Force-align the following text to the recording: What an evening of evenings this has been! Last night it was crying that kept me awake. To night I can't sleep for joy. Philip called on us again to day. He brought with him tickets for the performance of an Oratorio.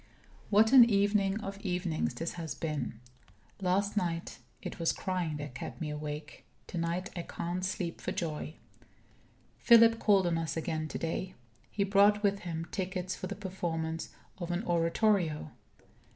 What 0.49 0.71
an 0.73 0.83
evening 0.85 1.39
of 1.41 1.59
evenings 1.59 2.15
this 2.15 2.33
has 2.33 2.55
been! 2.55 2.99
Last 3.61 3.95
night 3.95 4.39
it 4.59 4.79
was 4.79 4.91
crying 4.91 5.37
that 5.37 5.53
kept 5.53 5.79
me 5.79 5.91
awake. 5.91 6.43
To 6.69 6.79
night 6.79 7.11
I 7.15 7.21
can't 7.21 7.63
sleep 7.63 8.01
for 8.01 8.11
joy. 8.11 8.55
Philip 9.59 9.99
called 9.99 10.25
on 10.25 10.39
us 10.39 10.57
again 10.57 10.87
to 10.87 10.97
day. 10.97 11.35
He 11.69 11.83
brought 11.83 12.23
with 12.23 12.39
him 12.39 12.65
tickets 12.71 13.15
for 13.15 13.27
the 13.27 13.35
performance 13.35 14.09
of 14.39 14.49
an 14.49 14.63
Oratorio. 14.63 15.51